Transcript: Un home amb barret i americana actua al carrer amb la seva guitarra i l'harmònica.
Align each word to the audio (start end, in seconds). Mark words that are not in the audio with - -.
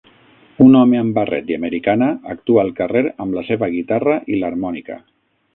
Un 0.67 0.77
home 0.79 0.97
amb 1.01 1.13
barret 1.17 1.51
i 1.53 1.57
americana 1.57 2.07
actua 2.37 2.63
al 2.63 2.73
carrer 2.81 3.05
amb 3.27 3.39
la 3.39 3.47
seva 3.53 3.73
guitarra 3.77 4.21
i 4.37 4.41
l'harmònica. 4.41 4.99